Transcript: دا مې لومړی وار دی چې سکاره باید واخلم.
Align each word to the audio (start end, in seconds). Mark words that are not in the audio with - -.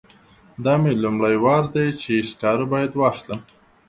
دا 0.63 0.73
مې 0.81 0.91
لومړی 1.03 1.35
وار 1.43 1.63
دی 1.73 1.87
چې 2.01 2.13
سکاره 2.29 2.65
باید 2.73 2.91
واخلم. 2.95 3.39